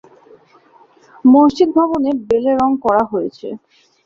মসজিদ 1.25 1.69
ভবনে 1.77 2.09
বেলে 2.29 2.51
রঙ 2.55 2.71
করা 2.85 3.03
হয়েছে। 3.11 3.47